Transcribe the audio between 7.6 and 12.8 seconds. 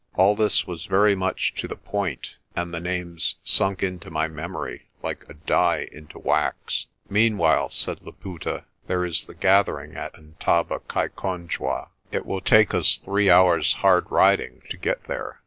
said Laputa, "there is the gathering at Ntabakaikonjwa.* It will take